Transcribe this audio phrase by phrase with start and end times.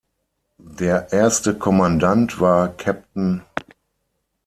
[0.57, 3.07] Der erste Kommandant war Capt.